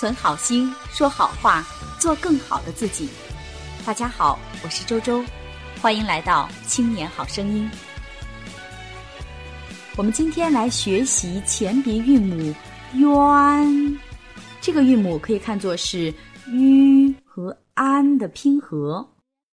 [0.00, 1.62] 存好心，说好话，
[1.98, 3.06] 做更好的自己。
[3.84, 5.22] 大家好，我是周周，
[5.78, 7.68] 欢迎来到青年好声音。
[9.98, 12.54] 我们今天来学习前鼻韵母
[12.96, 16.06] ““yuan”，”，这个韵母可以看作是
[16.48, 19.06] ““u” ”和““an” ”的拼合。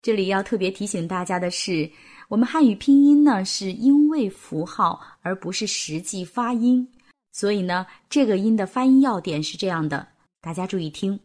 [0.00, 1.90] 这里要特别提醒大家的是，
[2.28, 6.88] 我们汉语拼音呢是音位符号，而不是实际发音。
[7.30, 10.08] 所以呢，这个音的发音要点是这样的，
[10.42, 11.20] 大家注意听：“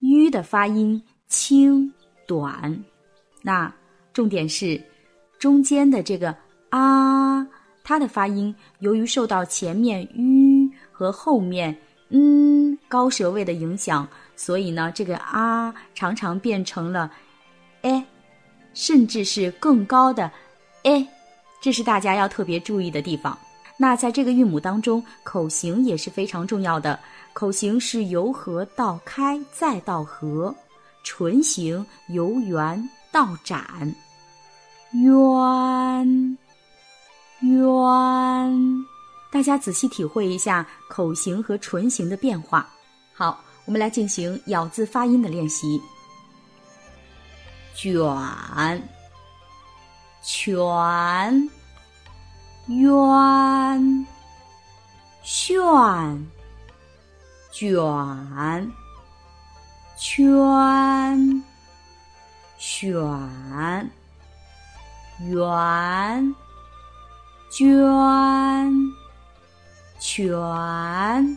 [0.00, 1.90] 吁”的发音轻
[2.26, 2.84] 短，
[3.40, 3.72] 那
[4.12, 4.82] 重点是
[5.38, 6.36] 中间的这个
[6.68, 7.46] “啊”，
[7.82, 11.74] 它的发音由于受到前面“吁”和后面
[12.10, 14.06] “嗯”高舌位的影响，
[14.36, 17.10] 所以呢，这个“啊”常常变成了
[17.80, 18.04] “哎”，
[18.74, 20.30] 甚至是更高的
[20.84, 21.08] “哎”，
[21.62, 23.38] 这是大家要特别注意的地方。
[23.82, 27.00] 那在这个韵母当中，口型也是非常重要的。
[27.32, 30.54] 口型是由合到开，再到合；
[31.02, 33.64] 唇形由圆到展。
[34.92, 36.38] 圆，
[37.40, 38.84] 圆，
[39.32, 42.68] 大家仔细体会一下口型和唇形的变化。
[43.14, 45.80] 好，我们来进行咬字发音的练习。
[47.74, 48.04] 卷，
[50.22, 51.59] 全。
[52.70, 54.06] 渊，
[55.24, 56.30] 炫，
[57.50, 58.72] 卷，
[59.98, 61.42] 圈，
[62.56, 63.90] 选，
[65.18, 66.34] 圆，
[67.50, 68.94] 捐，
[69.98, 71.36] 全，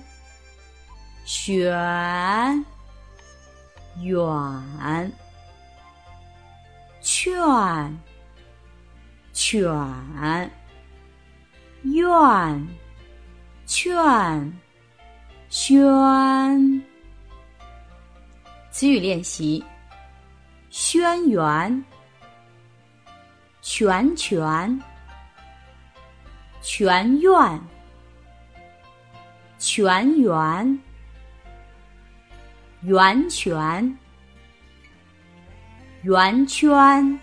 [1.26, 2.64] 选，
[4.04, 5.12] 远，
[7.02, 7.98] 劝，
[9.34, 10.63] 犬。
[11.84, 12.68] 院，
[13.66, 14.54] 劝，
[15.50, 16.82] 宣。
[18.72, 19.64] 词语练习：
[20.70, 21.84] 轩辕、
[23.62, 24.82] 泉泉、
[26.62, 27.62] 全院、
[29.58, 30.80] 全员、
[32.84, 33.98] 圆泉、
[36.04, 37.20] 圆圈、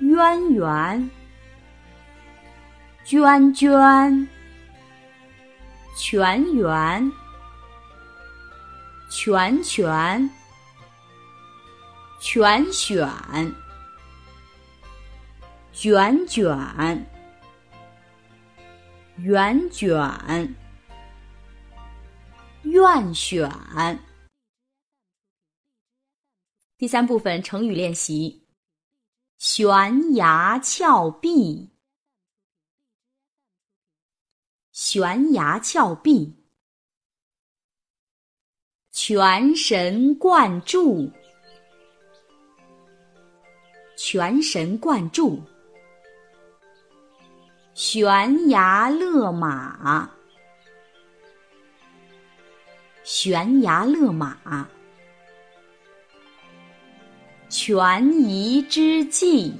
[0.00, 1.10] 渊源。
[3.04, 4.28] 娟娟，
[5.96, 7.12] 全员，
[9.10, 10.30] 全全，
[12.20, 13.08] 全选，
[15.72, 17.06] 卷卷，
[19.16, 20.54] 圆卷，
[22.62, 23.50] 愿选。
[26.78, 28.46] 第三部分成语练习：
[29.38, 31.71] 悬崖峭壁。
[34.94, 36.30] 悬崖峭壁，
[38.90, 41.10] 全神贯注，
[43.96, 45.40] 全神贯注，
[47.72, 50.10] 悬崖勒马，
[53.02, 54.68] 悬崖勒马，
[57.48, 59.54] 权宜之计，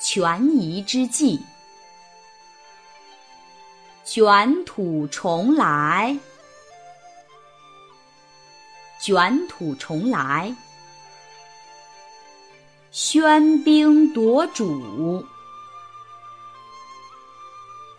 [0.00, 1.40] 权宜之计。
[4.14, 6.16] 卷土重来，
[9.02, 10.54] 卷土重来，
[12.92, 15.26] 喧宾夺主，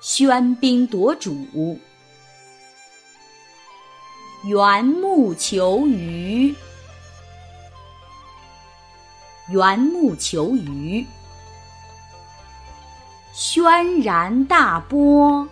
[0.01, 1.77] 喧宾夺主，
[4.45, 6.55] 缘木求鱼，
[9.49, 11.05] 缘木求鱼，
[13.33, 15.45] 轩然大波。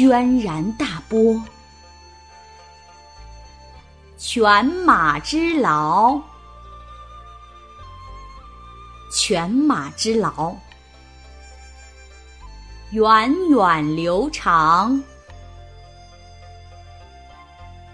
[0.00, 1.38] 轩然大波，
[4.16, 6.18] 犬马之劳，
[9.14, 10.56] 犬马之劳，
[12.92, 14.98] 源远流长，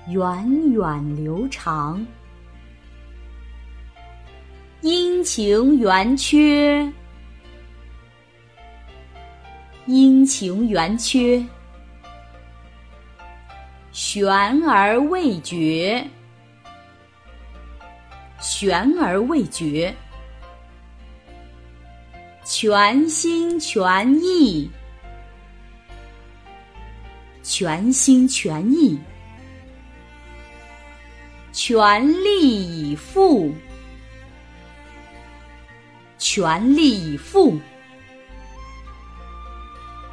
[0.07, 2.07] 源远流长，
[4.81, 6.89] 阴晴圆缺，
[9.87, 11.45] 阴晴圆缺。
[14.09, 14.25] 悬
[14.63, 16.09] 而未决，
[18.41, 19.93] 悬而未决，
[22.45, 24.71] 全心全意，
[27.43, 28.97] 全心全意，
[31.53, 33.53] 全力以赴，
[36.17, 37.59] 全力以赴，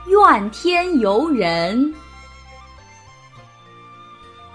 [0.07, 1.94] 怨天尤人，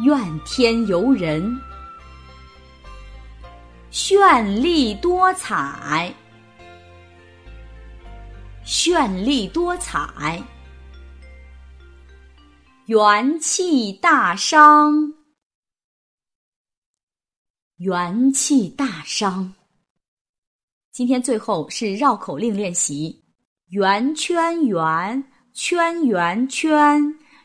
[0.08, 1.60] 怨天尤人，
[3.92, 6.10] 绚丽多彩，
[8.64, 10.42] 绚丽多彩，
[12.86, 15.12] 元气大伤，
[17.76, 19.52] 元气大伤。
[20.90, 23.22] 今天最后是绕口令练习：
[23.66, 25.22] 圆圈圆。
[25.54, 27.02] 圈圆圈，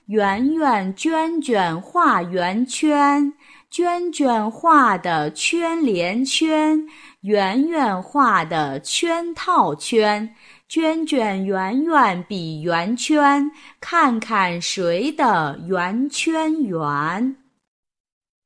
[0.07, 3.33] 圆圆娟娟画圆圈，
[3.69, 6.85] 娟娟画的圈连圈，
[7.21, 10.35] 圆圆画的圈套圈，
[10.67, 17.37] 娟娟圆圆比圆圈，看看谁的圆圈圆。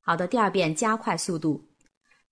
[0.01, 1.66] 好的，第二遍加快速度。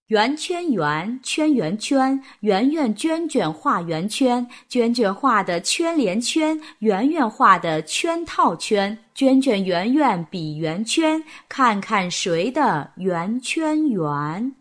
[0.07, 14.55] 圆圈圆，圈圆圈，圆圆娟娟画圆圈，娟娟画的圈连圈，圆圆画的圈套圈，娟娟圆圆比圆圈，看看谁的圆圈圆。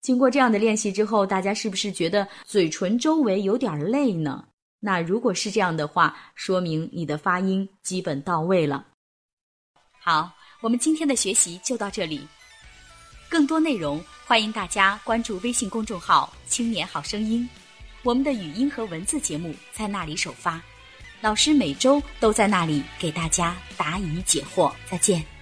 [0.00, 4.46] 经过这样的练习之后，大家是不是觉得嘴唇周围有点累呢？
[4.78, 8.86] 那如果是这样的话，说明你的发音基本到位了。
[10.00, 12.24] 好，我们今天的学习就到这里。
[13.28, 17.48] 更多内容，欢迎大家关注微信公众号“青年好声音”，
[18.02, 20.60] 我们的语音和文字节目在那里首发，
[21.20, 24.72] 老师每周都在那里给大家答疑解惑。
[24.90, 25.35] 再见。